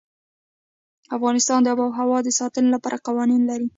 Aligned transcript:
افغانستان 1.15 1.59
د 1.63 1.67
آب 1.73 1.79
وهوا 1.81 2.19
د 2.23 2.29
ساتنې 2.39 2.69
لپاره 2.75 3.03
قوانین 3.07 3.41
لري. 3.49 3.67